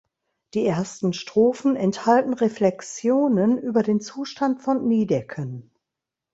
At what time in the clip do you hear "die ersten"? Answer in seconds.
0.55-1.13